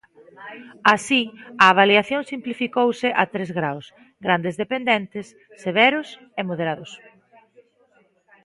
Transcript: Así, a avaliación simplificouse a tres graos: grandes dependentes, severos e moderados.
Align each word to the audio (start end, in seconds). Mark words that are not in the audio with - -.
Así, 0.95 1.21
a 1.63 1.65
avaliación 1.73 2.21
simplificouse 2.33 3.09
a 3.21 3.23
tres 3.33 3.49
graos: 3.57 3.85
grandes 4.25 4.55
dependentes, 4.63 5.25
severos 5.63 6.07
e 6.39 6.41
moderados. 6.49 6.91